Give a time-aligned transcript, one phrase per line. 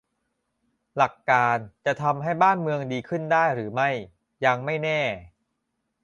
[0.97, 3.89] หลักการ จะทำให้บ้านเมืองดีขึ้นได้หรือไม่
[4.45, 5.01] ยังไม่แน่